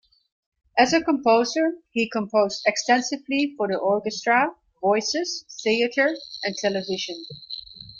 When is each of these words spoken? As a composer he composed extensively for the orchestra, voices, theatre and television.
As 0.79 0.93
a 0.93 1.03
composer 1.03 1.73
he 1.91 2.09
composed 2.09 2.63
extensively 2.65 3.53
for 3.55 3.67
the 3.67 3.77
orchestra, 3.77 4.47
voices, 4.81 5.45
theatre 5.63 6.17
and 6.43 6.55
television. 6.55 7.23